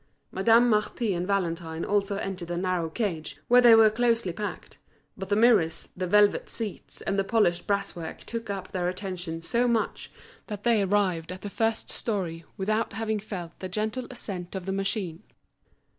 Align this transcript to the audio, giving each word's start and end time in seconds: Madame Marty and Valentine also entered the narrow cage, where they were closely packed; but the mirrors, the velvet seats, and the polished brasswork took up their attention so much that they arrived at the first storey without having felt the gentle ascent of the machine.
Madame 0.31 0.67
Marty 0.67 1.13
and 1.13 1.27
Valentine 1.27 1.85
also 1.85 2.17
entered 2.17 2.47
the 2.47 2.57
narrow 2.57 2.89
cage, 2.89 3.37
where 3.47 3.61
they 3.61 3.75
were 3.75 3.91
closely 3.91 4.33
packed; 4.33 4.79
but 5.15 5.29
the 5.29 5.35
mirrors, 5.35 5.89
the 5.95 6.07
velvet 6.07 6.49
seats, 6.49 7.01
and 7.01 7.19
the 7.19 7.23
polished 7.23 7.67
brasswork 7.67 8.23
took 8.25 8.49
up 8.49 8.71
their 8.71 8.87
attention 8.89 9.43
so 9.43 9.67
much 9.67 10.09
that 10.47 10.63
they 10.63 10.81
arrived 10.81 11.31
at 11.31 11.41
the 11.41 11.51
first 11.51 11.91
storey 11.91 12.43
without 12.57 12.93
having 12.93 13.19
felt 13.19 13.51
the 13.59 13.69
gentle 13.69 14.07
ascent 14.09 14.55
of 14.55 14.65
the 14.65 14.71
machine. 14.73 15.21